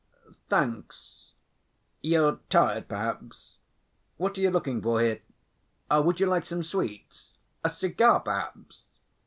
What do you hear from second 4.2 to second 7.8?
are you looking for here? Would you like some sweets? A